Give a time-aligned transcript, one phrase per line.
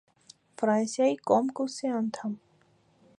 [0.61, 2.37] Ֆրանսիայի կոմկուսի անդամ։